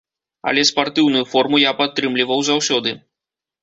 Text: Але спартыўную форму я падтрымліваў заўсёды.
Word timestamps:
Але 0.51 0.63
спартыўную 0.71 1.23
форму 1.35 1.63
я 1.69 1.77
падтрымліваў 1.85 2.39
заўсёды. 2.53 3.01